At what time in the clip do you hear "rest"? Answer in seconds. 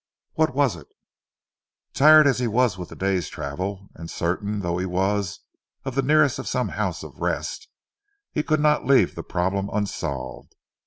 7.19-7.67